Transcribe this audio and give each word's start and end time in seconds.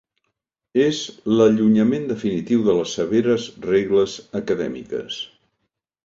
És 0.83 0.99
l'allunyament 1.33 2.07
definitiu 2.11 2.63
de 2.67 2.75
les 2.77 2.93
severes 2.99 3.45
regles 3.67 4.15
acadèmiques. 4.41 5.19